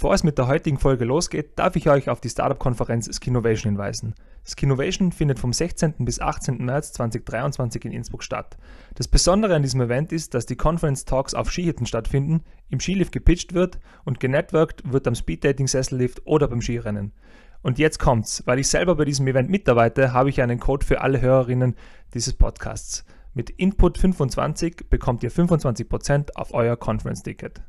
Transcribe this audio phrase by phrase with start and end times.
[0.00, 4.14] Bevor es mit der heutigen Folge losgeht, darf ich euch auf die Startup-Konferenz Skinovation hinweisen.
[4.46, 5.92] Skinovation findet vom 16.
[6.06, 6.64] bis 18.
[6.64, 8.56] März 2023 in Innsbruck statt.
[8.94, 13.12] Das Besondere an diesem Event ist, dass die Conference Talks auf Skihütten stattfinden, im Skilift
[13.12, 17.12] gepitcht wird und genetworked wird am Speeddating-Sessellift oder beim Skirennen.
[17.60, 21.02] Und jetzt kommt's, weil ich selber bei diesem Event mitarbeite, habe ich einen Code für
[21.02, 21.76] alle Hörerinnen
[22.14, 23.04] dieses Podcasts.
[23.34, 27.60] Mit Input 25 bekommt ihr 25% auf euer Conference-Ticket.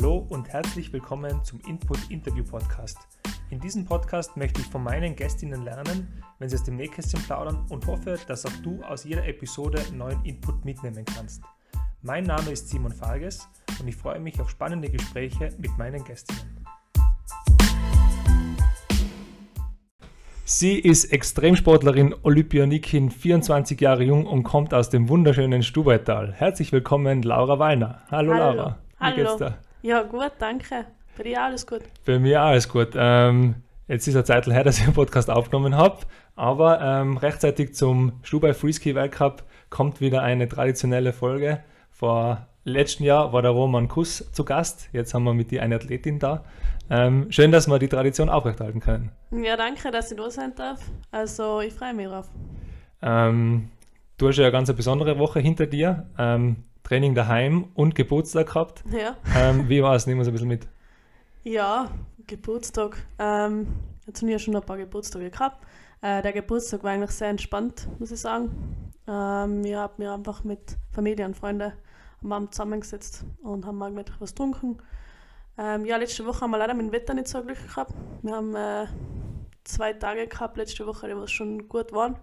[0.00, 2.98] Hallo und herzlich willkommen zum Input Interview Podcast.
[3.50, 6.06] In diesem Podcast möchte ich von meinen Gästinnen lernen,
[6.38, 10.24] wenn sie aus dem Nähkästchen plaudern und hoffe, dass auch du aus jeder Episode neuen
[10.24, 11.42] Input mitnehmen kannst.
[12.02, 13.48] Mein Name ist Simon Farges
[13.80, 16.64] und ich freue mich auf spannende Gespräche mit meinen Gästinnen.
[20.44, 26.32] Sie ist Extremsportlerin, Olympionikin, 24 Jahre jung und kommt aus dem wunderschönen Stubaital.
[26.32, 28.02] Herzlich willkommen, Laura Wallner.
[28.12, 28.54] Hallo, Hallo.
[28.54, 28.78] Laura.
[29.00, 29.16] Wie Hallo.
[29.16, 29.67] geht's dir?
[29.82, 30.86] Ja, gut, danke.
[31.16, 31.82] Bei dir alles gut?
[32.04, 32.90] Bei mir alles gut.
[32.94, 35.98] Ähm, jetzt ist eine Zeit her, dass ich einen Podcast aufgenommen habe,
[36.34, 41.60] aber ähm, rechtzeitig zum Stubai Freeski Weltcup kommt wieder eine traditionelle Folge.
[41.90, 44.88] Vor letzten Jahr war der Roman Kuss zu Gast.
[44.92, 46.44] Jetzt haben wir mit dir eine Athletin da.
[46.90, 49.12] Ähm, schön, dass wir die Tradition aufrechterhalten können.
[49.30, 50.80] Ja, danke, dass ich da sein darf.
[51.10, 52.28] Also, ich freue mich drauf.
[53.02, 53.68] Ähm,
[54.16, 56.06] du hast ja eine ganz besondere Woche hinter dir.
[56.88, 58.82] Training daheim und Geburtstag gehabt.
[58.90, 59.14] Ja.
[59.36, 60.06] Ähm, wie war es?
[60.06, 60.66] Nehmen wir uns ein bisschen mit.
[61.44, 61.90] Ja,
[62.26, 62.96] Geburtstag.
[63.18, 63.66] Ähm,
[64.06, 65.66] jetzt habe ich ja schon ein paar Geburtstage gehabt.
[66.00, 68.94] Äh, der Geburtstag war eigentlich sehr entspannt, muss ich sagen.
[69.06, 71.74] Ähm, wir haben mir einfach mit Familie und Freunden
[72.22, 74.78] am Abend zusammengesetzt und haben mal mit was getrunken.
[75.58, 77.92] Ähm, ja, letzte Woche haben wir leider mit dem Wetter nicht so Glück gehabt.
[78.22, 78.86] Wir haben äh,
[79.64, 82.16] zwei Tage gehabt letzte Woche, die was schon gut waren.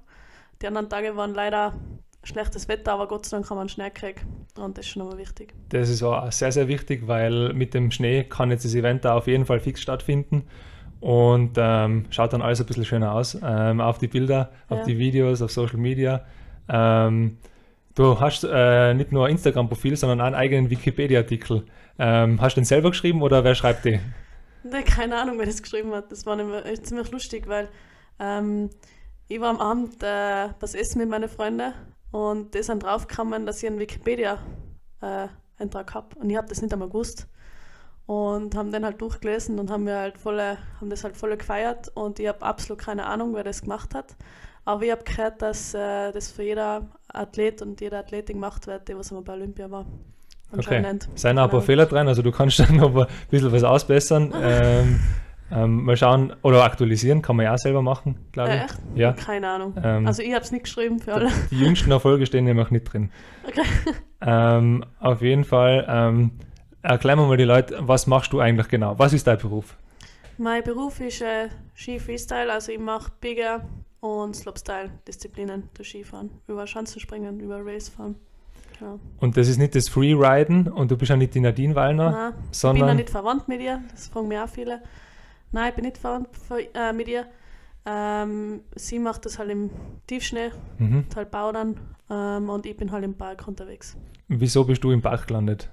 [0.59, 1.73] Die anderen Tage waren leider
[2.26, 4.26] schlechtes Wetter, aber Gott sei Dank haben wir einen Schnee gekriegt
[4.58, 5.54] und das ist schon einmal wichtig.
[5.70, 9.16] Das ist auch sehr, sehr wichtig, weil mit dem Schnee kann jetzt das Event da
[9.16, 10.44] auf jeden Fall fix stattfinden
[11.02, 13.38] und ähm, schaut dann alles ein bisschen schöner aus.
[13.44, 14.85] Ähm, auf die Bilder, auf Ja.
[14.85, 16.25] die Videos, auf Social Media.
[16.68, 17.38] Ähm,
[17.94, 21.66] du hast äh, nicht nur ein Instagram-Profil, sondern auch einen eigenen Wikipedia-Artikel.
[22.00, 24.00] Ähm, hast du den selber geschrieben oder wer schreibt den?
[24.64, 26.12] Ne, keine Ahnung, wer das geschrieben hat.
[26.12, 27.69] Das war echt ziemlich lustig, weil
[28.19, 28.72] ähm,
[29.28, 31.74] ich war am Abend äh, was essen mit meinen Freunden
[32.16, 36.16] und die sind draufgekommen, dass ich einen Wikipedia-Eintrag habe.
[36.16, 37.28] Und ich habe das nicht einmal gewusst.
[38.06, 41.92] Und haben den halt durchgelesen und haben, mir halt volle, haben das halt voll gefeiert.
[41.94, 44.16] Und ich habe absolut keine Ahnung, wer das gemacht hat.
[44.64, 48.88] Aber ich habe gehört, dass äh, das für jeder Athlet und jede Athletin gemacht wird,
[48.88, 49.86] die was einmal bei Olympia war.
[50.53, 50.97] Okay.
[51.16, 53.66] Seien auch ein paar Keine Fehler drin, also du kannst dann noch ein bisschen was
[53.66, 54.34] ausbessern.
[54.42, 55.02] ähm,
[55.51, 58.63] ähm, mal schauen, oder aktualisieren kann man ja auch selber machen, glaube Äh, ich.
[58.63, 58.79] echt?
[58.95, 59.13] Ja.
[59.13, 59.73] Keine Ahnung.
[59.83, 61.29] Ähm, Also ich habe es nicht geschrieben für alle.
[61.51, 63.11] Die jüngsten Erfolge stehen nämlich nicht drin.
[63.47, 63.61] Okay.
[64.28, 66.31] Ähm, auf jeden Fall, ähm,
[66.81, 68.97] erklär mir mal die Leute, was machst du eigentlich genau?
[68.97, 69.78] Was ist dein Beruf?
[70.39, 73.66] Mein Beruf ist äh, Ski Freestyle, also ich mache Bigger
[74.00, 76.31] und Slopestyle-Disziplinen, das Skifahren.
[76.47, 78.16] Über Schanzenspringen, über Racefahren.
[78.79, 79.00] Genau.
[79.19, 82.29] Und das ist nicht das Freeriden und du bist ja nicht die Nadine Wallner, Nein,
[82.35, 84.81] ich bin sondern noch nicht verwandt mit ihr, das fragen mir auch viele.
[85.55, 87.25] Nein, ich bin nicht verwandt ver- äh, mit ihr.
[87.85, 89.69] Ähm, sie macht das halt im
[90.07, 91.05] Tiefschnee, mhm.
[91.16, 91.79] halt Baudern
[92.09, 93.95] ähm, und ich bin halt im Park unterwegs.
[94.27, 95.69] wieso bist du im Bach gelandet?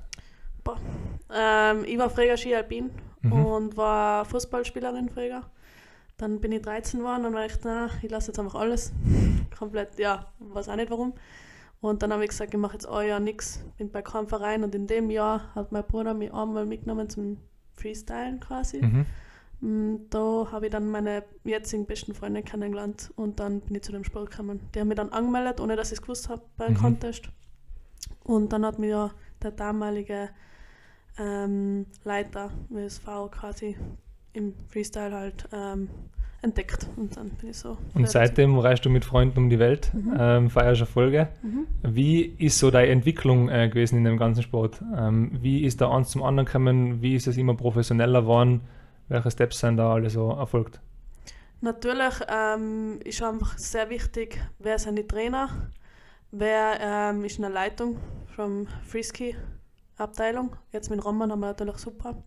[1.34, 2.91] Ähm, ich war früher Ski Alpin
[3.22, 3.32] Mhm.
[3.32, 5.43] und war Fußballspielerin früher.
[6.16, 8.93] Dann bin ich 13 geworden und war ich, na, ich lasse jetzt einfach alles.
[9.59, 11.14] Komplett, ja, weiß auch nicht warum.
[11.81, 14.62] Und dann habe ich gesagt, ich mache jetzt ein Jahr nichts, bin bei keinem Verein
[14.64, 17.38] und in dem Jahr hat mein Bruder mich einmal mitgenommen zum
[17.75, 18.81] Freestylen quasi.
[18.82, 19.06] Mhm.
[19.62, 23.93] Mm, Da habe ich dann meine jetzigen besten Freunde kennengelernt und dann bin ich zu
[23.93, 24.61] dem Sport gekommen.
[24.75, 26.75] Die haben mich dann angemeldet, ohne dass ich es gewusst habe bei Mhm.
[26.75, 27.28] Contest.
[28.25, 29.11] Und dann hat mir ja
[29.43, 30.28] der damalige
[31.19, 33.77] ähm, Leiter WSV quasi
[34.33, 35.89] im Freestyle halt ähm,
[36.41, 37.77] entdeckt und dann bin ich so.
[37.94, 40.17] Und seitdem reist du mit Freunden um die Welt, Mhm.
[40.19, 41.29] ähm, feierst Erfolge.
[41.43, 41.67] Mhm.
[41.82, 44.82] Wie ist so deine Entwicklung äh, gewesen in dem ganzen Sport?
[44.97, 47.03] Ähm, wie ist da eins zum anderen gekommen?
[47.03, 48.62] Wie ist es immer professioneller geworden?
[49.12, 50.81] Welche Steps sind da alle so erfolgt?
[51.61, 55.50] Natürlich ähm, ist einfach sehr wichtig, wer sind die Trainer,
[56.31, 57.99] wer ähm, ist in der Leitung
[58.35, 59.37] vom Freeski
[59.99, 60.56] Abteilung.
[60.73, 62.23] Jetzt mit Roman haben wir natürlich super.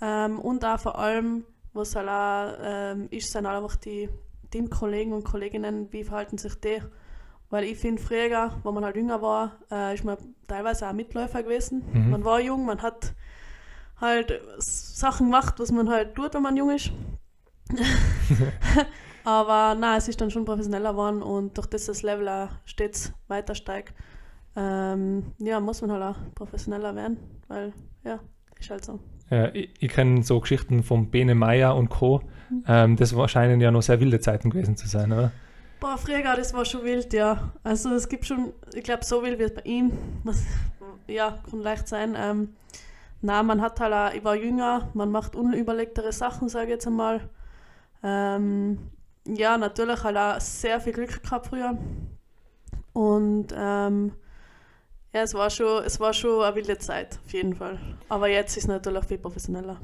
[0.00, 1.44] Ähm, und auch vor allem,
[1.74, 4.08] was halt auch ähm, ist, sind einfach die
[4.52, 6.78] Teamkollegen und Kolleginnen, wie verhalten sich die.
[7.50, 10.16] Weil ich finde, früher, wo man halt jünger war, äh, ist man
[10.48, 11.82] teilweise auch Mitläufer gewesen.
[11.92, 12.10] Mhm.
[12.10, 13.12] Man war jung, man hat
[14.00, 16.90] halt Sachen gemacht, was man halt tut, wenn man jung ist.
[19.24, 23.12] Aber nein, es ist dann schon professioneller geworden und durch das das Level auch stets
[23.28, 23.94] weiter steigt,
[24.56, 27.18] ähm, ja, muss man halt auch professioneller werden,
[27.48, 27.72] weil
[28.04, 28.18] ja,
[28.58, 28.98] ist halt so.
[29.30, 32.22] Ja, ich, ich kenne so Geschichten von Bene Meyer und Co.
[32.48, 32.64] Mhm.
[32.66, 35.30] Ähm, das scheinen ja noch sehr wilde Zeiten gewesen zu sein, oder?
[35.78, 37.52] Boah, früher, das war schon wild, ja.
[37.62, 39.92] Also es gibt schon, ich glaube, so wild wie es bei ihm,
[40.24, 40.44] was,
[41.06, 42.16] ja, kann leicht sein.
[42.18, 42.50] Ähm,
[43.22, 46.86] na, man hat halt auch, ich war jünger, man macht unüberlegtere Sachen, sage ich jetzt
[46.86, 47.20] einmal.
[48.02, 48.78] Ähm,
[49.26, 51.76] ja, natürlich halt auch sehr viel Glück gehabt früher.
[52.92, 54.12] Und ähm,
[55.12, 57.78] ja, es war, schon, es war schon eine wilde Zeit, auf jeden Fall.
[58.08, 59.78] Aber jetzt ist es natürlich viel professioneller.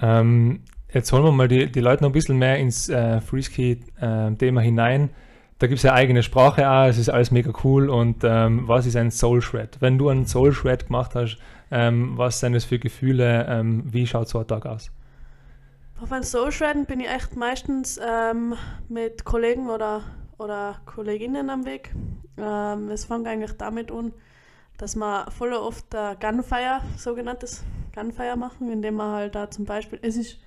[0.00, 4.60] Ähm, jetzt holen wir mal die, die Leute noch ein bisschen mehr ins äh, Freeski-Thema
[4.60, 5.10] hinein.
[5.58, 7.90] Da gibt es ja eigene Sprache auch, es ist alles mega cool.
[7.90, 9.76] Und ähm, was ist ein Soul Shred?
[9.80, 11.38] Wenn du einen Soul Shred gemacht hast,
[11.72, 13.46] ähm, was sind das für Gefühle?
[13.48, 14.90] Ähm, wie schaut so ein Tag aus?
[16.00, 18.54] Auf ein Soul-Shredden bin ich echt meistens ähm,
[18.88, 20.02] mit Kollegen oder,
[20.36, 21.94] oder Kolleginnen am Weg.
[22.36, 24.12] Ähm, es fängt eigentlich damit an,
[24.78, 27.62] dass wir voll oft äh, Gunfire, sogenanntes
[27.94, 30.38] Gunfire machen, indem man halt da zum Beispiel, es ist,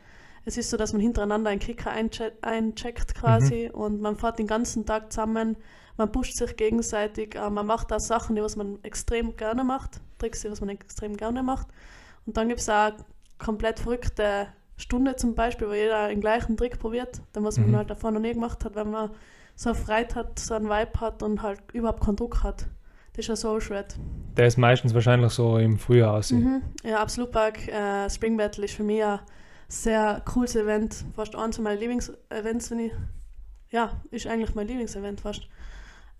[0.45, 4.47] es ist so, dass man hintereinander einen Kicker einche eincheckt quasi und man fährt den
[4.47, 5.57] ganzen Tag zusammen,
[5.97, 10.01] man pusht sich gegenseitig, äh, man macht da Sachen, die was man extrem gerne macht,
[10.19, 11.67] Tricks, die was man extrem gerne macht.
[12.25, 12.91] Und dann gibt es auch
[13.37, 14.47] komplett verrückte
[14.77, 17.75] Stunde zum Beispiel, wo jeder den gleichen Trick probiert, den was man Mhm.
[17.77, 19.11] halt davor noch nie gemacht hat, wenn man
[19.55, 22.67] so eine Freiheit hat, so einen Vibe hat und halt überhaupt keinen Druck hat.
[23.13, 23.95] Das ist ein Soul Shred.
[24.35, 26.43] Der ist meistens wahrscheinlich so im Frühjahr aussehen.
[26.83, 26.89] Mhm.
[26.89, 27.65] Ja, absolut Park.
[27.69, 29.19] Äh, Spring Battle ist für mich ein
[29.67, 31.05] sehr cooles Event.
[31.15, 32.91] Fast eins meiner Lieblingsevents, wenn ich.
[33.71, 35.47] Ja, ist eigentlich mein Lieblingsevent fast.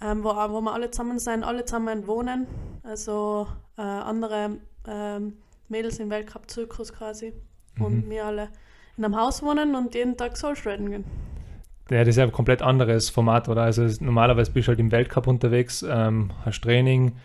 [0.01, 2.47] Ähm, wo, wo wir alle zusammen sein, alle zusammen wohnen.
[2.83, 3.47] Also
[3.77, 4.57] äh, andere
[4.87, 5.33] ähm,
[5.69, 7.33] Mädels im Weltcup-Zirkus quasi.
[7.79, 8.09] Und Mhm.
[8.09, 8.49] wir alle
[8.97, 11.05] in einem Haus wohnen und jeden Tag Soul Shredden gehen.
[11.91, 13.61] Ja, das ist ja ein komplett anderes Format, oder?
[13.63, 17.15] Also normalerweise bist du halt im Weltcup unterwegs, ähm, hast Training,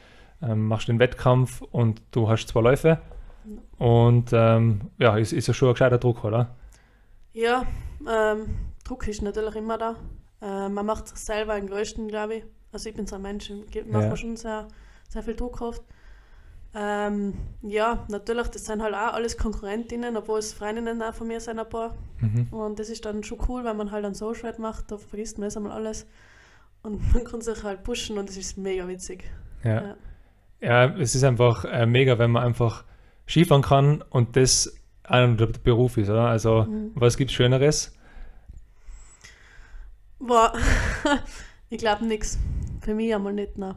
[0.43, 3.01] ähm, machst den Wettkampf und du hast zwei Läufe.
[3.79, 6.55] Und ähm, ja, ist, ist ja schon ein gescheiter Druck, oder?
[7.33, 7.65] Ja,
[8.09, 8.47] ähm,
[8.85, 9.97] Druck ist natürlich immer da.
[10.43, 12.45] Äh, man macht sich selber den größten, glaube ich.
[12.73, 14.11] Also ich bin so ein Mensch, ich mache Ja.
[14.11, 14.69] mir schon sehr,
[15.09, 15.83] sehr viel Druck oft.
[16.73, 21.41] Ähm, ja, natürlich, das sind halt auch alles Konkurrentinnen, obwohl es Freundinnen auch von mir
[21.41, 21.97] sind ein paar.
[22.21, 22.47] Mhm.
[22.53, 25.49] Und das ist dann schon cool, wenn man halt einen Social macht, da vergisst man
[25.49, 26.07] das einmal alles.
[26.83, 29.25] Und man kann sich halt pushen und das ist mega witzig.
[29.65, 29.83] Ja.
[29.83, 29.97] Ja.
[30.61, 32.85] ja, es ist einfach äh, mega, wenn man einfach
[33.31, 34.77] Skifahren kann und das
[35.09, 36.27] der Beruf ist, oder?
[36.27, 36.91] Also, Mhm.
[36.95, 37.93] was gibt Schöneres?
[40.19, 40.53] Boah,
[41.71, 42.39] ich glaube nichts.
[42.81, 43.75] Für mich einmal nicht, nein.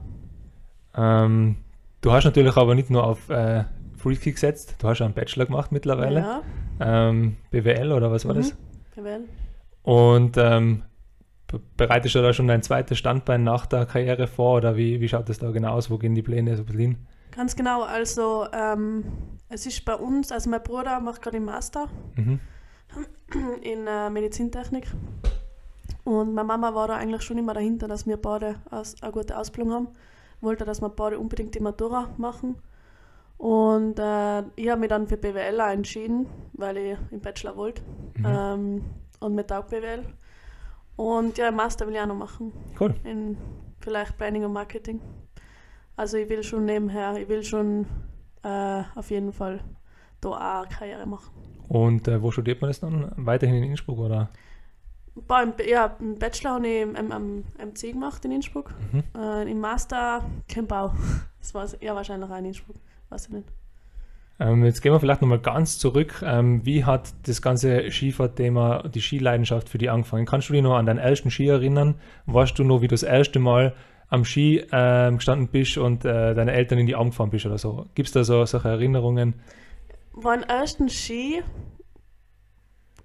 [0.96, 1.56] Ähm,
[2.02, 3.64] du hast natürlich aber nicht nur auf äh,
[3.98, 6.20] Freaky gesetzt, du hast auch einen Bachelor gemacht mittlerweile.
[6.20, 6.42] Ja,
[6.80, 8.38] Ähm, BWL oder was war Mhm.
[8.38, 8.56] das?
[8.96, 9.24] BWL.
[9.84, 10.84] Und ähm,
[11.48, 15.08] be- bereitest du da schon dein zweites Standbein nach der Karriere vor oder wie, wie
[15.10, 15.90] schaut das da genau aus?
[15.90, 16.98] Wo gehen die Pläne so ein hin?
[17.36, 19.04] Ganz genau, also ähm,
[19.50, 22.40] es ist bei uns, also mein Bruder macht gerade den Master Mhm.
[23.62, 24.86] in äh, Medizintechnik
[26.04, 29.36] und meine Mama war da eigentlich schon immer dahinter, dass wir beide aus, eine gute
[29.38, 29.88] Ausbildung haben.
[30.42, 32.56] Wollte, dass wir beide unbedingt die Matura machen
[33.38, 37.82] und äh, ich habe mich dann für BWL auch entschieden, weil ich im Bachelor wollte
[38.18, 38.26] Mhm.
[38.26, 38.86] ähm,
[39.22, 40.04] und mit auch BWL.
[40.98, 42.94] Und ja, Master will ich auch noch machen Cool.
[43.04, 43.38] in
[43.80, 45.02] vielleicht Planning und Marketing.
[45.96, 47.86] Also ich will schon nebenher, ich will schon
[48.44, 49.60] äh, auf jeden Fall
[50.22, 51.32] da auch eine Karriere machen.
[51.68, 53.12] Und äh, wo studiert man das dann?
[53.16, 54.30] Weiterhin in Innsbruck oder?
[55.16, 58.74] Beim, ja, im Bachelor habe ich im, im, am MC gemacht in Innsbruck.
[58.92, 59.04] Mhm.
[59.16, 60.94] Äh, Im Master Kempau.
[61.40, 62.78] Das war ja wahrscheinlich auch in Innsbruck.
[63.10, 63.48] Weiß ich nicht.
[64.40, 66.24] Ähm, jetzt gehen wir vielleicht nochmal ganz zurück.
[66.26, 70.26] Ähm, wie hat das ganze Skifahrthema, die Skileidenschaft für dich angefangen?
[70.26, 71.96] Kannst du dich noch an deinen ersten Ski erinnern?
[72.28, 73.76] Weißt du noch, wie du das erste Mal
[74.10, 77.58] am Ski ähm, gestanden bist und äh, deine Eltern in die Arme gefahren bist oder
[77.58, 77.88] so?
[77.96, 79.36] Gibt es da so solche Erinnerungen?
[80.16, 81.42] Mein ersten Ski,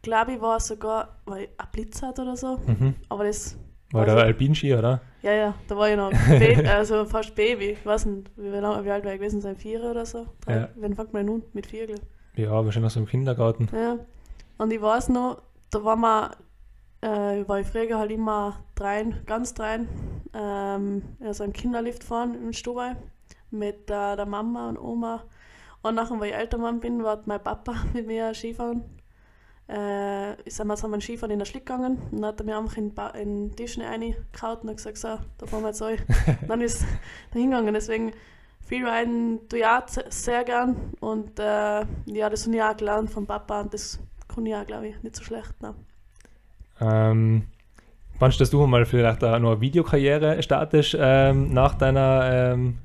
[0.02, 2.58] glaube ich, war sogar weil ich ein Blitz hat oder so.
[2.66, 2.94] Mhm.
[3.08, 3.58] Aber das,
[3.92, 5.00] War der Alpinski, oder?
[5.22, 7.70] ja, ja, da war ich noch Baby, also fast Baby.
[7.70, 9.56] Ich weiß nicht, wie, lang, wie alt war ich gewesen sein?
[9.56, 10.26] Vier oder so?
[10.44, 10.56] Drei?
[10.56, 10.68] Ja.
[10.76, 11.42] Wann fängt man an?
[11.52, 12.00] Mit vier, glaub
[12.34, 12.38] ich.
[12.44, 13.68] Ja, wahrscheinlich so im Kindergarten.
[13.72, 13.98] Ja.
[14.58, 16.30] Und ich weiß noch, da war man,
[17.00, 19.88] äh, war ich früher halt immer drein, ganz drein,
[20.34, 22.96] ähm, also einen Kinderlift fahren im Stubai
[23.50, 25.24] mit äh, der Mama und Oma.
[25.82, 28.84] Und weil ich älter Mann bin, war mein Papa mit mir Skifahren.
[29.68, 32.76] Äh, ich sind wir Skifahren in der Schlick gegangen und dann hat er mir einfach
[32.78, 36.00] in, Ba- in den Tisch reingehauen und hat gesagt, so, da fahren wir jetzt euch.
[36.48, 36.82] dann ist
[37.32, 38.12] er hingegangen, deswegen
[38.60, 43.26] Freeriden tue ich auch sehr gern und äh, ja, das habe ich auch gelernt vom
[43.26, 45.60] Papa und das kann ich auch, glaube ich, nicht so schlecht.
[45.62, 45.74] Ne?
[46.80, 47.48] Ähm,
[48.20, 52.78] Meinst du, dass du mal vielleicht auch noch eine Videokarriere startest ähm, nach deiner ähm,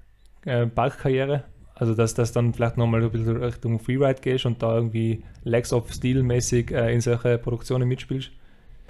[0.45, 1.43] äh, Parkkarriere?
[1.75, 5.73] Also, dass das dann vielleicht nochmal ein bisschen Richtung Freeride gehst und da irgendwie Legs
[5.73, 8.29] of Steel mäßig äh, in solche Produktionen mitspielst?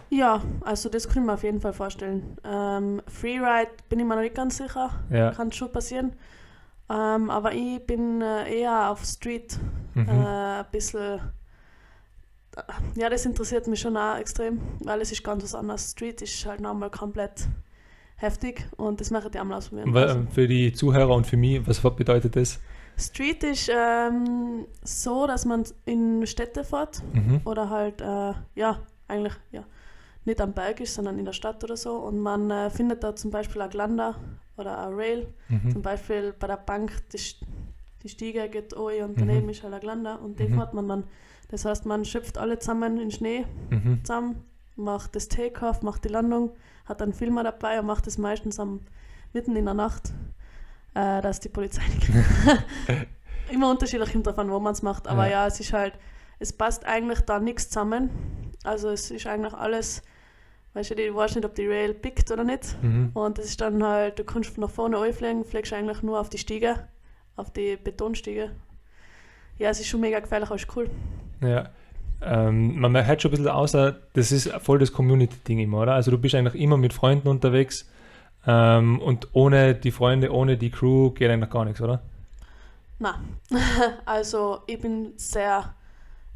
[0.09, 2.37] Ja, also das kann ich mir auf jeden Fall vorstellen.
[2.43, 5.31] Ähm, Freeride bin ich mir noch nicht ganz sicher, Ja.
[5.31, 6.11] kann schon passieren.
[6.89, 9.57] Ähm, aber ich bin äh, eher auf Street
[9.95, 10.09] Mhm.
[10.09, 10.11] äh,
[10.59, 11.21] ein bisschen.
[12.95, 15.91] Ja, das interessiert mich schon auch extrem, weil es ist ganz was anderes.
[15.91, 17.47] Street ist halt nochmal komplett
[18.17, 19.93] heftig und das möchte ich einmal ausprobieren.
[19.93, 22.59] Wa- Also, Für die Zuhörer und für mich, was bedeutet das?
[22.97, 27.41] Street ist ähm, so, dass man in Städte fährt Mhm.
[27.45, 29.63] oder halt, äh, ja, eigentlich, ja,
[30.25, 31.95] nicht am Berg ist, sondern in der Stadt oder so.
[31.95, 34.15] Und man äh, findet da zum Beispiel ein Glander
[34.57, 35.27] oder ein Rail.
[35.47, 35.81] Zum Mhm.
[35.81, 37.41] Beispiel bei der Bank, St-
[38.03, 39.27] die Stiege geht oben und Mhm.
[39.27, 40.55] daneben ist halt ein Glander und den Mhm.
[40.57, 41.03] fährt man dann.
[41.49, 44.03] Das heißt, man schöpft alle zusammen in Schnee Mhm.
[44.03, 44.43] zusammen,
[44.75, 46.51] macht das Takeoff, macht die Landung,
[46.85, 48.81] hat einen Filmer dabei und macht das meistens am,
[49.33, 50.11] mitten in der Nacht,
[50.95, 52.09] äh, dass die Polizei nicht
[53.51, 55.31] Immer unterschiedlich kommt davon, wo man es macht, aber Ja.
[55.43, 55.47] ja.
[55.47, 55.93] es ist halt,
[56.39, 58.09] es passt eigentlich da nichts zusammen.
[58.63, 60.01] Also es ist eigentlich alles,
[60.73, 62.81] weißt du, ich weiß nicht, ob die Rail pickt oder nicht.
[62.81, 63.11] Mhm.
[63.13, 66.37] Und das ist dann halt, du kannst nach vorne einfliegen, fliegst eigentlich nur auf die
[66.37, 66.87] Stiege,
[67.35, 68.51] auf die Betonstiege.
[69.57, 70.89] Ja, es ist schon mega gefährlich, aber ist cool.
[71.41, 71.69] Ja.
[72.21, 75.93] Ähm, man hört schon ein bisschen außer, das ist voll das Community-Ding immer, oder?
[75.93, 77.89] Also du bist eigentlich immer mit Freunden unterwegs
[78.47, 82.01] ähm, und ohne die Freunde, ohne die Crew geht eigentlich gar nichts, oder?
[82.99, 83.19] Na,
[84.05, 85.73] also ich bin sehr,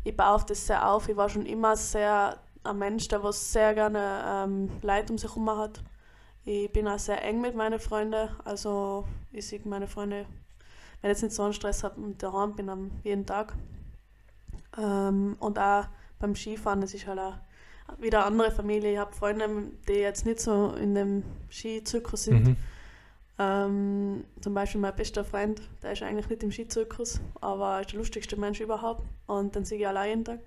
[0.03, 1.07] ich baue auf das sehr auf.
[1.07, 5.29] Ich war schon immer sehr ein Mensch, der was sehr gerne ähm, Leute um sich
[5.29, 5.81] herum hat.
[6.43, 8.29] Ich bin auch sehr eng mit meinen Freunden.
[8.43, 10.25] Also ich sehe meine Freunde,
[11.01, 13.53] wenn ich jetzt nicht so einen Stress habe und daheim bin, am jeden Tag.
[14.77, 15.85] Ähm, und auch
[16.19, 17.35] beim Skifahren, das ist halt auch
[17.99, 18.93] wieder eine andere Familie.
[18.93, 19.47] Ich habe Freunde,
[19.87, 22.47] die jetzt nicht so in dem Skizirkus sind.
[22.47, 22.57] Mhm.
[23.39, 27.99] Ähm, zum Beispiel mein bester Freund, der ist eigentlich nicht im Skizirkus, aber ist der
[27.99, 30.39] lustigste Mensch überhaupt und den sehe ich allein jeden Tag.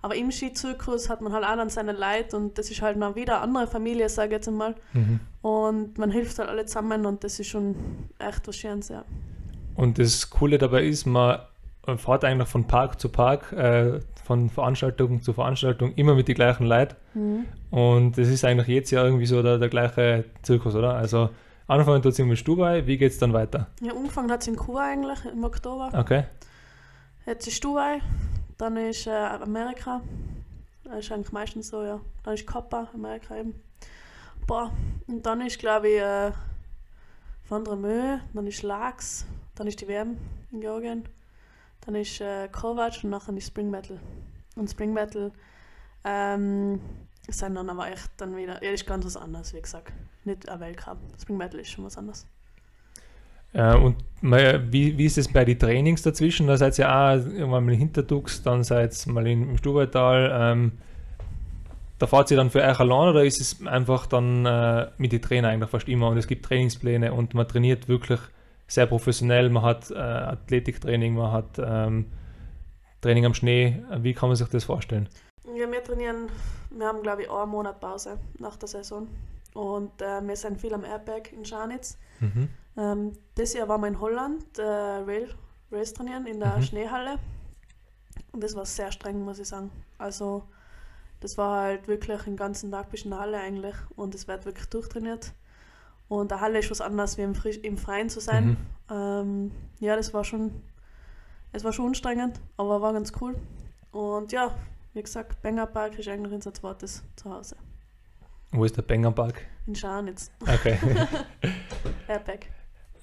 [0.00, 3.16] Aber im Skizirkus hat man halt auch dann seine Leute und das ist halt noch
[3.16, 4.76] wieder eine andere Familie, sage ich jetzt einmal.
[4.92, 5.18] Mhm.
[5.42, 7.74] Und man hilft halt alle zusammen und das ist schon
[8.20, 9.04] echt was Schönes, ja.
[9.76, 11.40] Und das Coole dabei ist, man
[11.96, 16.66] fährt eigentlich von Park zu Park, äh, von Veranstaltung zu Veranstaltung, immer mit den gleichen
[16.66, 16.96] Leuten.
[17.70, 20.94] Und es ist eigentlich jedes Jahr irgendwie so der, der gleiche Zirkus, oder?
[20.94, 21.30] Also
[21.68, 23.68] anfangen tut es in Dubai, wie geht es dann weiter?
[23.80, 25.90] Ja, angefangen hat es in Kuba eigentlich im Oktober.
[25.96, 26.24] Okay.
[27.24, 28.00] Jetzt ist Dubai,
[28.58, 30.00] dann ist äh, Amerika.
[30.84, 32.00] Das ist eigentlich meistens so, ja.
[32.24, 33.54] Dann ist Kappa, Amerika eben.
[34.46, 34.72] Boah,
[35.06, 36.32] und dann ist, glaube ich, äh,
[37.48, 40.16] Van der Möhe, dann ist Lax, dann ist die WM
[40.52, 41.04] in Georgien,
[41.84, 43.98] dann ist äh, Kovac und nachher ist Spring Battle.
[44.54, 45.32] Und Spring Battle
[46.04, 46.80] ähm,
[47.28, 49.92] sind dann aber echt dann wieder, ja, ist ganz was anderes, wie gesagt.
[50.24, 50.98] Nicht ein Weltcup.
[51.20, 52.26] Spring Battle ist schon was anderes.
[53.52, 56.46] Äh, und mal, wie, wie ist es bei den Trainings dazwischen?
[56.46, 60.30] Da seid ihr auch irgendwann mal in Hinterdux, dann seid ihr mal im Stubaital.
[60.32, 60.72] Ähm,
[61.98, 65.22] da fahrt ihr dann für euch allein oder ist es einfach dann äh, mit den
[65.22, 68.20] Trainern eigentlich fast immer und es gibt Trainingspläne und man trainiert wirklich
[68.66, 72.10] sehr professionell, man hat äh, Athletiktraining, man hat ähm,
[73.00, 73.82] Training am Schnee.
[73.98, 75.08] Wie kann man sich das vorstellen?
[75.54, 76.28] Ja, wir trainieren,
[76.70, 79.08] wir haben glaube ich einen Monat Pause nach der Saison.
[79.54, 81.96] Und äh, wir sind viel am Airberg in Scharnitz.
[82.20, 82.48] Mhm.
[82.76, 85.28] Ähm, das Jahr waren wir in Holland äh, Rail,
[85.72, 86.62] Race trainieren in der Mhm.
[86.62, 87.18] Schneehalle.
[88.32, 89.70] Und das war sehr streng, muss ich sagen.
[89.98, 90.42] Also
[91.20, 93.76] das war halt wirklich den ganzen Tag bis in der Halle eigentlich.
[93.94, 95.32] Und es wird wirklich durchtrainiert.
[96.08, 98.48] Und der Halle ist was anderes wie im, Frisch, im Freien zu sein.
[98.48, 98.56] Mhm.
[98.94, 100.52] Ähm, ja, das war schon,
[101.52, 103.34] es war schon anstrengend, aber war ganz cool.
[103.90, 104.54] Und ja,
[104.94, 107.56] wie gesagt, Banger Park ist eigentlich unser zweites Zuhause.
[108.52, 109.42] Wo ist der Bengerpark?
[109.66, 110.78] In Scharnitz, Okay.
[112.08, 112.50] Airback.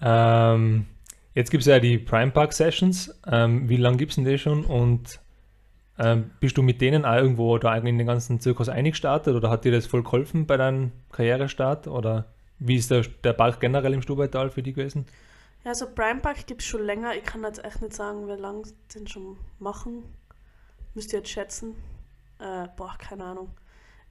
[0.01, 0.85] ähm,
[1.33, 3.13] jetzt gibt es ja die Prime Park Sessions.
[3.27, 4.63] Ähm, wie lange gibt es denn die schon?
[4.65, 5.19] Und
[5.99, 9.65] ähm, bist du mit denen auch irgendwo da in den ganzen Zirkus eingestartet oder hat
[9.65, 11.87] dir das voll geholfen bei deinem Karrierestart?
[11.87, 15.05] Oder wie ist der, der Park generell im Stubaital für dich gewesen?
[15.63, 17.15] Ja, also Prime Park gibt es schon länger.
[17.15, 20.03] Ich kann jetzt echt nicht sagen, wie lange den schon machen.
[20.93, 21.75] Müsst ihr jetzt schätzen.
[22.39, 23.49] Äh, boah, keine Ahnung.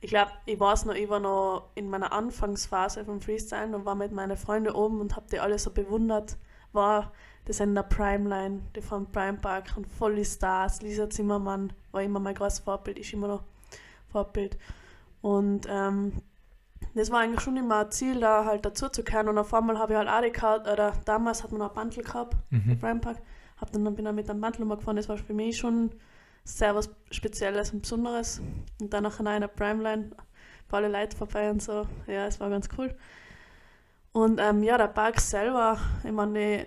[0.00, 3.94] Ich glaube, ich weiß noch, ich war noch in meiner Anfangsphase vom Freestyle und war
[3.94, 6.36] mit meinen Freunden oben und habe die alle so bewundert.
[6.72, 7.12] War,
[7.46, 10.82] sind in der Primeline, die fahren Prime Park und voll die Stars.
[10.82, 13.44] Lisa Zimmermann war immer mein großes Vorbild, ist immer noch
[14.10, 14.58] Vorbild.
[15.20, 16.14] Und ähm,
[16.94, 19.28] das war eigentlich schon immer ein Ziel, da halt dazu zu kehren.
[19.28, 22.02] Und auf einmal habe ich halt auch die Karte, oder damals hat man auch Bundle
[22.02, 22.78] gehabt, Mhm.
[22.78, 23.18] Prime Park.
[23.58, 25.90] Hab dann, bin ich mit einem Bundle mal gefahren, das war für mich schon
[26.44, 28.40] sehr was Spezielles und Besonderes.
[28.80, 30.10] Und dann nachher in der Primeline
[30.68, 31.86] bei alle Leute vorbei und so.
[32.06, 32.94] Ja, es war ganz cool.
[34.12, 36.66] Und ähm, ja, der Park selber, ich meine,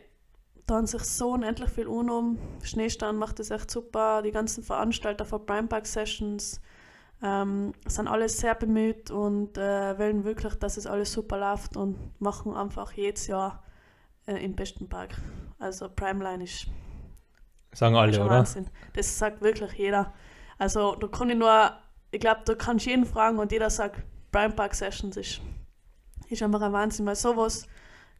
[0.65, 2.39] da haben sich so unendlich viel um.
[2.63, 4.21] Schneestand macht das echt super.
[4.23, 6.61] Die ganzen Veranstalter von Prime Park Sessions
[7.21, 11.97] ähm, sind alle sehr bemüht und äh, wollen wirklich, dass es alles super läuft und
[12.19, 13.63] machen einfach jedes Jahr
[14.27, 15.15] äh, im besten Park.
[15.59, 16.67] Also Primeline ist
[17.75, 18.29] Sagen alle, ist oder?
[18.29, 18.69] Wahnsinn.
[18.93, 20.13] Das sagt wirklich jeder.
[20.57, 21.71] Also da kann ich nur,
[22.11, 25.41] ich glaube, da kannst du jeden fragen und jeder sagt, Prime Park Sessions ist,
[26.29, 27.67] ist einfach ein Wahnsinn, weil sowas,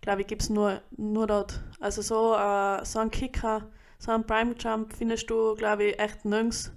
[0.01, 1.63] glaube ich, gibt es nur, nur dort.
[1.79, 6.25] Also so, äh, so ein Kicker, so ein Prime Jump findest du, glaube ich, echt
[6.25, 6.73] nirgends,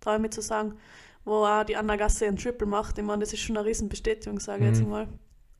[0.00, 0.78] traue ich mich zu sagen,
[1.24, 2.98] wo auch die Anna Gasse ein Triple macht.
[2.98, 4.74] Ich meine, das ist schon eine riesen Bestätigung, sage ich Mhm.
[4.74, 5.08] jetzt mal.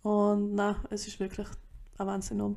[0.02, 1.47] Und na, es ist wirklich
[1.99, 2.57] ein Wahnsinn um.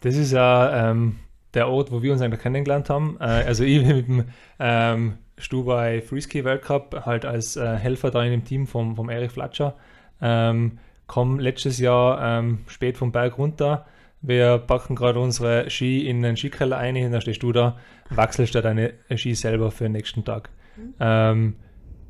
[0.00, 1.16] Das ist ja ähm,
[1.54, 3.16] der Ort, wo wir uns eigentlich kennengelernt haben.
[3.20, 4.24] Äh, also ich mit dem
[4.58, 9.08] ähm, Stu bei Freeski Weltcup halt als äh, Helfer da in dem Team vom, vom
[9.08, 9.76] Erich Flatscher.
[10.20, 13.86] Ähm, komm letztes Jahr ähm, spät vom Berg runter.
[14.22, 17.78] Wir packen gerade unsere Ski in den Skikeller ein und dann stehst du da,
[18.10, 20.50] wechselst da deine Ski selber für den nächsten Tag.
[20.76, 21.54] Mhm.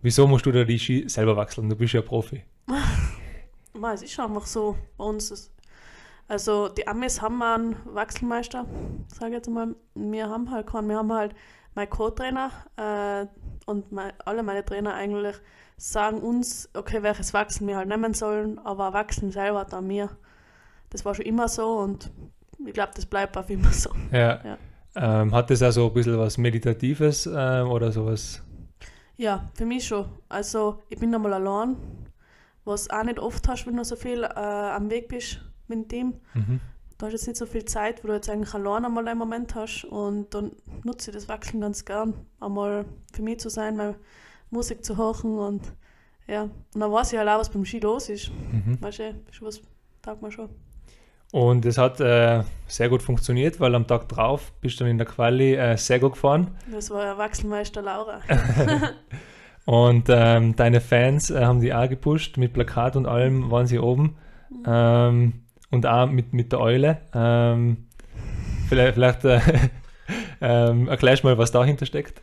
[0.02, 1.68] Wieso musst du da die Ski selber wechseln?
[1.68, 2.42] Du bist ja Profi.
[3.94, 5.30] Es ist einfach so bei uns.
[5.30, 5.52] Ist,
[6.28, 8.66] also die Amis haben einen Wachselmeister,
[9.08, 9.74] sage ich jetzt mal.
[9.94, 10.88] Wir haben halt keinen.
[10.88, 11.34] Wir haben halt
[11.74, 13.26] mein Co-Trainer äh,
[13.64, 15.36] und mein, alle meine Trainer eigentlich
[15.76, 20.10] sagen uns, okay, welches Wachsen wir halt nehmen sollen, aber Wachsen selber dann mir.
[20.90, 22.10] Das war schon immer so und
[22.66, 23.90] ich glaube, das bleibt auf immer so.
[24.12, 24.40] Ja.
[24.44, 24.58] Ja.
[24.96, 28.42] Ähm, hat das auch so ein bisschen was Meditatives äh, oder sowas?
[29.20, 30.06] Ja, für mich schon.
[30.30, 31.76] Also ich bin einmal allein,
[32.64, 35.88] was auch nicht oft hast, wenn du so viel äh, am Weg bist mit dem
[35.88, 36.14] Team.
[36.32, 36.58] Mhm.
[36.96, 39.54] Du hast jetzt nicht so viel Zeit, wo du jetzt eigentlich allein einmal einen Moment
[39.54, 40.52] hast und dann
[40.84, 43.96] nutze ich das Wachsen ganz gern, einmal für mich zu sein, meine
[44.48, 45.70] Musik zu hören und
[46.26, 48.30] ja, und dann weiß ich halt auch, was beim Ski los ist.
[48.30, 48.80] Mhm.
[48.80, 49.60] Weißt du, was
[50.00, 50.48] taugt mir schon.
[51.32, 54.98] Und es hat äh, sehr gut funktioniert, weil am Tag drauf bist du dann in
[54.98, 56.56] der Quali äh, sehr gut gefahren.
[56.70, 58.20] Das war ja Wachselmeister Laura.
[59.66, 63.78] Und ähm, deine Fans äh, haben die auch gepusht, mit Plakat und allem waren sie
[63.78, 64.16] oben.
[64.66, 67.00] Ähm, und auch mit, mit der Eule.
[67.14, 67.86] Ähm,
[68.68, 69.40] vielleicht vielleicht äh,
[70.40, 72.20] ähm, erklärst du mal, was dahinter steckt.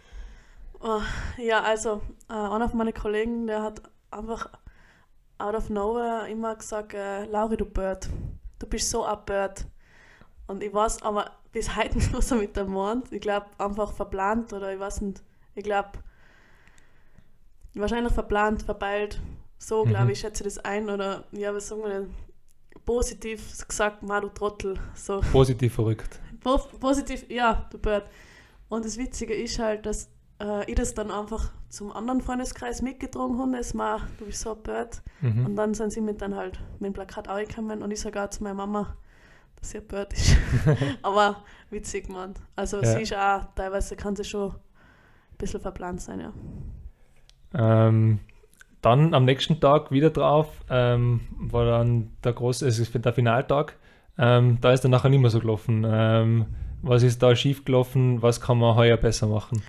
[0.81, 0.99] Oh,
[1.37, 3.81] ja, also äh, einer von meinen Kollegen, der hat
[4.11, 4.49] einfach
[5.37, 8.09] out of nowhere immer gesagt, äh, Lauri, du Bird,
[8.59, 9.65] du bist so ein Bird.
[10.47, 13.11] Und ich weiß aber bis heute nicht, was er mit dem meint.
[13.11, 15.21] Ich glaube, einfach verplant oder ich weiß nicht.
[15.55, 15.89] Ich glaube,
[17.73, 19.19] wahrscheinlich verplant, verpeilt.
[19.57, 19.89] So, Mhm.
[19.89, 20.89] glaube ich, schätze ich das ein.
[20.89, 22.13] Oder, ja, was sagen wir denn?
[22.85, 24.79] Positiv gesagt, ma du Trottel.
[24.95, 25.19] So.
[25.31, 26.19] Positiv verrückt.
[26.41, 28.05] Po positiv, ja, du Bird.
[28.69, 30.09] Und das Witzige ist halt, dass
[30.41, 34.55] äh, ich das dann einfach zum anderen Freundeskreis mitgetragen habe, das mal, du bist so
[34.55, 35.01] Bird.
[35.21, 35.45] Mhm.
[35.45, 38.29] Und dann sind sie mit dann halt mit dem Plakat angekommen und ich sage auch
[38.29, 38.95] zu meiner Mama,
[39.59, 40.37] dass sie Bird ist.
[41.01, 42.33] Aber witzig, man.
[42.55, 42.85] Also Ja.
[42.85, 46.33] sie ist auch, teilweise kann sie schon ein bisschen verplant sein, ja.
[47.53, 48.19] Ähm,
[48.81, 53.75] dann am nächsten Tag wieder drauf ähm, war dann der große, es ist der Finaltag.
[54.17, 55.85] Ähm, da ist dann nachher nicht mehr so gelaufen.
[55.87, 56.45] Ähm,
[56.81, 58.21] was ist da schief gelaufen?
[58.21, 59.61] Was kann man heuer besser machen?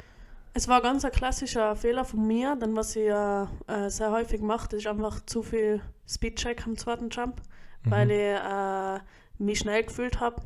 [0.58, 4.40] Es war ganz ein klassischer Fehler von mir, denn was ich äh, äh, sehr häufig
[4.40, 7.40] mache, ist einfach zu viel Speedcheck am zweiten Jump,
[7.84, 7.90] Mhm.
[7.92, 8.98] weil ich äh,
[9.38, 10.42] mich schnell gefühlt habe,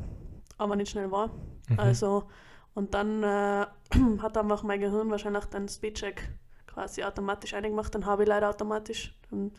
[0.59, 1.29] aber nicht schnell war.
[1.71, 1.79] Mhm.
[1.81, 2.25] Also,
[2.75, 3.65] und dann äh,
[4.23, 6.29] hat einfach mein Gehirn wahrscheinlich den Speedcheck
[6.67, 9.19] quasi automatisch eingemacht, dann habe ich leider automatisch.
[9.31, 9.51] Dann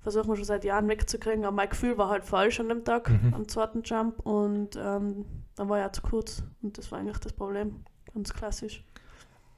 [0.00, 3.10] versuchen wir schon seit Jahren wegzukriegen, aber mein Gefühl war halt falsch an dem Tag,
[3.10, 3.34] Mhm.
[3.34, 7.18] am zweiten Jump und ähm, dann war ich auch zu kurz und das war eigentlich
[7.18, 7.84] das Problem,
[8.14, 8.82] ganz klassisch.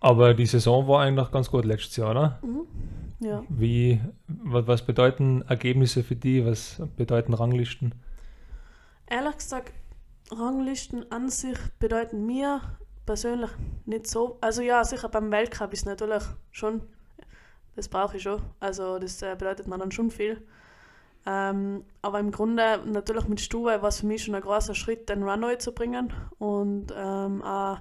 [0.00, 2.38] Aber die Saison war eigentlich ganz gut letztes Jahr, oder?
[2.42, 2.66] Mhm.
[3.20, 3.42] Ja.
[3.48, 6.46] Wie, was, bedeuten Ergebnisse für die?
[6.46, 7.94] Was bedeuten Ranglisten?
[9.06, 9.72] Ehrlich gesagt,
[10.30, 12.60] Ranglisten an sich bedeuten mir
[13.06, 13.50] persönlich
[13.86, 14.38] nicht so.
[14.40, 16.82] Also ja, sicher beim Weltcup ist natürlich schon,
[17.74, 18.40] das brauche ich schon.
[18.60, 20.42] Also das äh, bedeutet mir dann schon viel.
[21.26, 25.08] Ähm, aber im Grunde natürlich mit Stuwe war es für mich schon ein großer Schritt,
[25.08, 27.80] den Run neu zu bringen und ähm, auch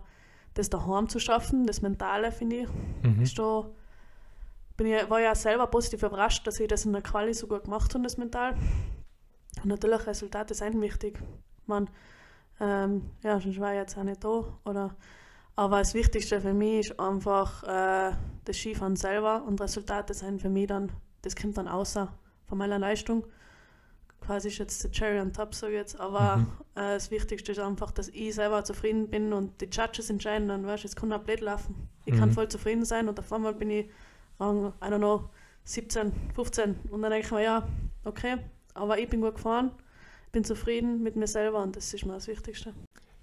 [0.58, 2.68] das daheim zu schaffen, das Mentale finde ich.
[3.04, 3.22] Mhm.
[3.22, 3.70] Ist da,
[4.76, 7.66] bin ich, war ja selber positiv überrascht, dass ich das in der Quali so gut
[7.66, 8.56] gemacht habe, das Mental.
[9.64, 11.20] Und natürlich, Resultate sind wichtig.
[11.66, 11.90] Man,
[12.60, 14.46] ähm, ja, sonst war ich jetzt auch nicht da.
[14.66, 14.96] Oder,
[15.56, 18.16] aber das Wichtigste für mich ist einfach äh,
[18.46, 20.92] das Skifahren selber und Resultate sind für mich dann,
[21.24, 22.14] das kommt dann außer
[22.46, 23.26] von meiner Leistung.
[24.28, 26.00] Quasi ist jetzt der Cherry on top, ich jetzt.
[26.00, 26.48] Aber Mhm.
[26.76, 30.66] äh, das Wichtigste ist einfach, dass ich selber zufrieden bin und die Judges entscheiden dann,
[30.68, 31.88] weißt du, es kann auch blöd laufen.
[32.06, 32.34] Ich kann Mhm.
[32.34, 33.86] voll zufrieden sein und auf einmal bin ich
[34.40, 35.30] Rang, I don't know,
[35.64, 36.76] 17, 15.
[36.92, 37.68] Und dann denke ich mir, ja,
[38.04, 38.36] okay,
[38.74, 39.72] aber ich bin gut gefahren,
[40.32, 42.74] bin zufrieden mit mir selber und das ist mir das Wichtigste.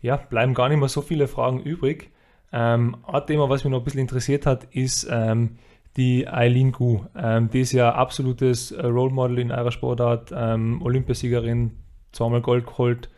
[0.03, 2.11] Ja, bleiben gar nicht mehr so viele Fragen übrig.
[2.53, 5.59] Ähm, ein Thema, was mich noch ein bisschen interessiert hat, ist ähm,
[5.97, 7.01] die Eileen Gu.
[7.17, 11.73] Ähm, die ist ja absolutes äh, Role Model in eurer Sportart, ähm, Olympiasiegerin,
[12.13, 13.09] zweimal Gold geholt,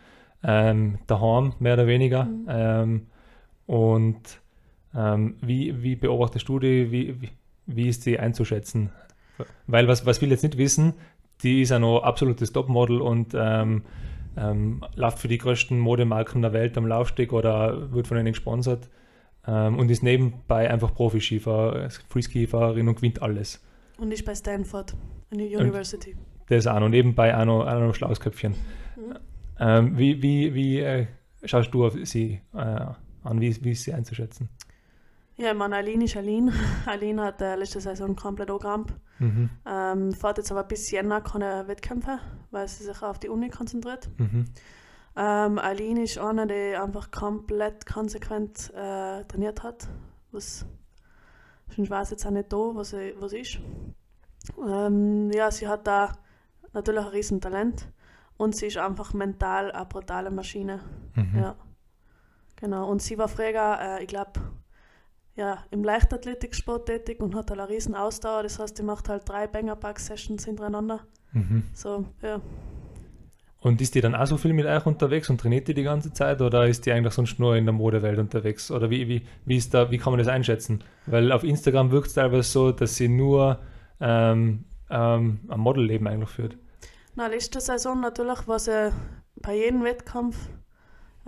[0.42, 2.24] ähm, daheim mehr oder weniger.
[2.24, 2.46] Mhm.
[2.48, 3.06] Ähm,
[3.66, 4.40] und
[4.94, 6.90] ähm, wie, wie beobachtest du die?
[6.90, 7.30] Wie, wie,
[7.66, 8.90] wie ist sie einzuschätzen?
[9.66, 10.94] Weil was, was viele jetzt nicht wissen,
[11.42, 13.82] die ist ja noch absolutes Topmodel und ähm,
[14.36, 18.88] ähm, läuft für die größten Modemarken der Welt am Laufsteg oder wird von ihnen gesponsert
[19.46, 23.62] ähm, und ist nebenbei einfach Profi-Skifahrer, Freeskifahrerin und gewinnt alles.
[23.98, 24.94] Und ich bei Stanford,
[25.30, 26.16] an der University.
[26.48, 28.52] Das auch noch nebenbei auch noch, auch noch schlaues Köpfchen.
[28.96, 29.18] Mhm.
[29.58, 31.06] Ähm, wie wie, wie äh,
[31.44, 33.40] schaust du auf sie äh, an?
[33.40, 34.48] Wie, wie ist sie einzuschätzen?
[35.36, 36.52] Ja, ich meine, Aline ist Aline.
[36.86, 38.92] Aline hat äh, letzte Saison komplett angerammt.
[39.18, 39.50] Mhm.
[39.66, 42.18] Ähm, fährt jetzt aber bis Jänner keine Wettkämpfe,
[42.50, 44.08] weil sie sich auf die Uni konzentriert.
[44.18, 44.46] Mhm.
[45.16, 49.88] Ähm, Aline ist eine, die einfach komplett konsequent äh, trainiert hat.
[50.30, 50.66] Was,
[51.74, 53.58] ich weiß jetzt auch nicht da, was sie, was ist.
[54.66, 56.12] Ähm, ja, sie hat da
[56.74, 57.88] natürlich ein Riesentalent
[58.36, 60.80] und sie ist einfach mental eine brutale Maschine.
[61.14, 61.38] Mhm.
[61.38, 61.56] Ja,
[62.56, 62.90] genau.
[62.90, 64.40] Und sie war früher, äh, ich glaube,
[65.34, 68.42] ja, im Leichtathletiksport tätig und hat halt eine riesen Ausdauer.
[68.42, 71.00] Das heißt, die macht halt drei Banger-Pack-Sessions hintereinander.
[71.32, 71.64] Mhm.
[71.72, 72.40] So, ja.
[73.66, 76.12] Und ist die dann auch so viel mit euch unterwegs und trainiert die die ganze
[76.12, 78.70] Zeit oder ist die eigentlich sonst nur in der Modewelt unterwegs?
[78.70, 80.84] Oder wie, wie, wie, ist da, wie kann man das einschätzen?
[81.06, 83.58] Weil auf Instagram wirkt es teilweise so, dass sie nur
[84.00, 86.56] ähm, ähm, ein Modelleben eigentlich führt.
[87.16, 88.92] Na, letzte Saison natürlich war sie
[89.34, 90.36] bei jedem Wettkampf,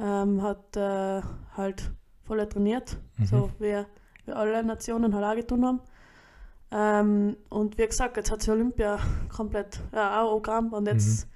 [0.01, 1.23] ähm, hat äh,
[1.57, 1.91] halt
[2.23, 3.25] voll trainiert, Mhm.
[3.25, 3.83] so wie,
[4.27, 5.81] wie alle Nationen halt auch getan haben.
[6.71, 11.27] Ähm, und wie gesagt, jetzt hat sie Olympia komplett ja, auch angerammt und jetzt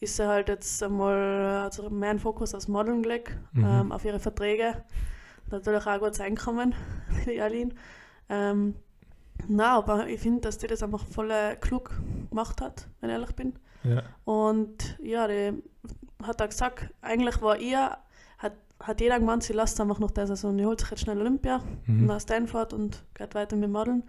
[0.00, 3.64] ist sie halt jetzt einmal also mehr Fokus aufs Modeln gelegt, Mhm.
[3.64, 4.84] ähm, auf ihre Verträge.
[5.50, 6.74] Natürlich auch gut Einkommen,
[7.26, 7.70] die Aline.
[8.28, 8.74] Ähm,
[9.46, 11.90] na, aber ich finde, dass die das einfach voll klug
[12.28, 13.54] gemacht hat, wenn ich ehrlich bin.
[13.84, 14.02] Ja.
[14.24, 15.62] Und ja, die
[16.22, 17.96] hat auch gesagt, eigentlich war ihr,
[18.38, 21.20] hat, hat jeder gemeint, sie lässt einfach nach der Saison, die holt sich jetzt schnell
[21.20, 22.06] Olympia Mhm.
[22.06, 24.02] nach Stanford und geht weiter mit Modeln.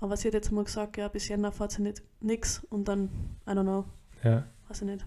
[0.00, 3.08] Aber sie hat jetzt mal gesagt, ja, bis Jänner fährt sie nicht nix und dann,
[3.46, 3.84] I don't know,
[4.24, 4.44] Ja.
[4.68, 5.06] Weiß ich nicht.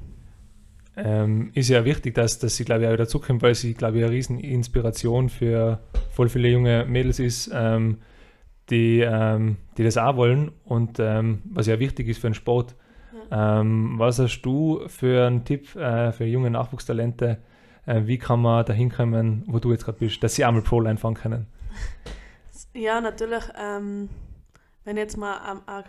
[0.96, 4.04] Ähm, ist ja wichtig, dass, dass sie, glaube ich, auch dazukommt, weil sie, glaube ich,
[4.04, 5.80] eine riesen Inspiration für
[6.12, 8.00] voll viele junge Mädels ist, ähm,
[8.72, 12.76] die, ähm, die das auch wollen und ähm, was ja wichtig ist für den Sport.
[13.30, 17.38] Ähm, was hast du für einen Tipp äh, für junge Nachwuchstalente?
[17.86, 20.98] Äh, wie kann man da hinkommen, wo du jetzt gerade bist, dass sie einmal Pro-Line
[20.98, 21.48] fahren können?
[22.74, 24.08] Ja, natürlich, ähm,
[24.84, 25.84] wenn ich jetzt mal ein, ein,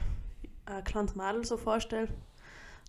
[0.65, 2.09] ein kleines Mädel so vorstelle,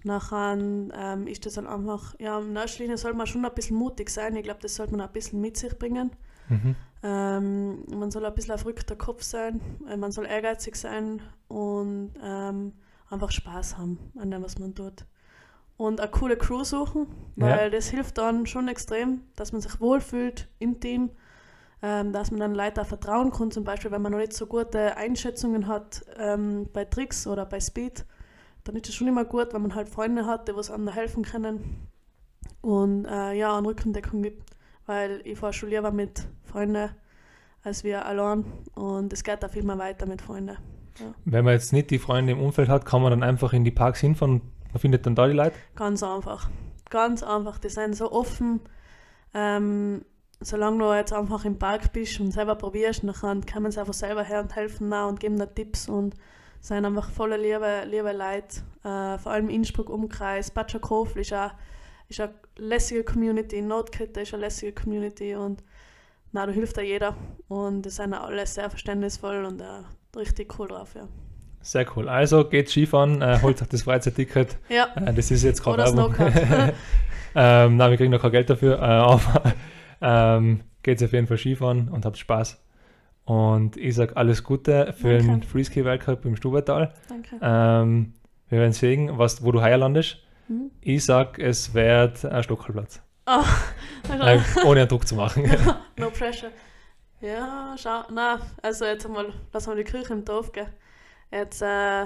[0.04, 3.78] nachher ähm, ist das dann einfach, ja, in erster Linie soll man schon ein bisschen
[3.78, 4.36] mutig sein.
[4.36, 6.12] Ich glaube, das sollte man ein bisschen mit sich bringen.
[6.50, 6.76] Mhm.
[7.04, 12.12] Ähm, man soll ein bisschen ein verrückter Kopf sein, äh, man soll ehrgeizig sein und
[12.22, 12.74] ähm,
[13.10, 15.06] einfach Spaß haben an dem, was man tut.
[15.78, 17.08] Und eine coole Crew suchen,
[17.38, 17.52] Ja.
[17.58, 21.12] weil das hilft dann schon extrem, dass man sich wohlfühlt im Team,
[21.82, 24.98] ähm, dass man dann Leuten vertrauen kann, zum Beispiel, wenn man noch nicht so gute
[24.98, 28.06] Einschätzungen hat ähm, bei Tricks oder bei Speed,
[28.70, 31.24] dann ist es schon immer gut, wenn man halt Freunde hat, die was anderen helfen
[31.24, 31.88] können
[32.62, 34.56] und äh, ja, eine Rückendeckung gibt,
[34.86, 36.92] weil ich fahre schon lieber mit Freunden
[37.64, 40.58] als wir allein und es geht auch viel mehr weiter mit Freunden.
[41.26, 43.72] Wenn man jetzt nicht die Freunde im Umfeld hat, kann man dann einfach in die
[43.72, 45.56] Parks hinfahren und man findet dann da die Leute.
[45.76, 46.48] Ganz einfach.
[46.92, 47.58] Ganz einfach.
[47.58, 48.62] Die sind so offen.
[49.34, 50.06] Ähm,
[50.42, 54.24] solange du jetzt einfach im Park bist und selber probierst, dann kommen sie einfach selber
[54.24, 56.16] her und helfen und geben dir Tipps und
[56.60, 58.62] sind einfach voller liebe, liebe Leute.
[58.84, 61.52] Äh, vor allem Innsbruck Umkreis, Bad Schakofel ist eine,
[62.08, 65.64] ist eine lässige Community, Notkette ist eine lässige Community und
[66.32, 67.16] na, da hilft da jeder.
[67.48, 69.66] Und die sind auch alle sehr verständnisvoll und äh,
[70.18, 71.08] richtig cool drauf, ja.
[71.62, 72.08] Sehr cool.
[72.08, 74.58] Also geht Skifahren, äh, holt euch das Freizeitticket.
[74.70, 76.16] Ja, Äh, das ist jetzt gerade Werbung.
[77.36, 79.54] Ähm, nein, wir kriegen noch kein Geld dafür, äh, aber
[80.02, 82.60] ähm, geht auf jeden Fall Skifahren und habt Spaß.
[83.30, 85.48] Und ich sage alles Gute für den Danke.
[85.48, 86.96] Freeski-Weltcup im Stubertal.
[87.08, 87.38] Danke.
[87.40, 88.14] Ähm,
[88.48, 90.18] wir werden sehen, was, wo du heuer landest.
[90.48, 90.72] Hm?
[90.82, 93.04] Ich sage, es wird ein Stockerplatz.
[93.28, 93.44] Oh,
[94.12, 95.44] Äh, ohne einen Druck zu machen.
[95.98, 96.50] no pressure.
[97.22, 100.66] Ja, schau, na, also jetzt einmal, lassen wir die Kirche im Dorf gehen.
[101.32, 102.06] Jetzt äh,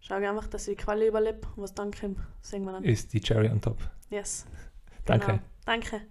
[0.00, 1.40] schaue ich einfach, dass ich die Quali überlebe.
[1.56, 2.84] Was dann kommt, sehen wir dann.
[2.84, 3.78] Ist die Cherry on top.
[4.10, 4.44] Yes.
[5.06, 5.26] Danke.
[5.28, 5.38] Genau.
[5.64, 6.02] Danke.